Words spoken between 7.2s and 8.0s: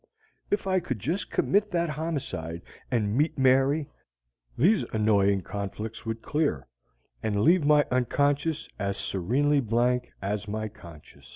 and leave my